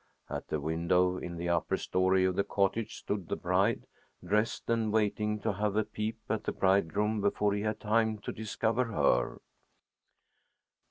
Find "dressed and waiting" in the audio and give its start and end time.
4.25-5.39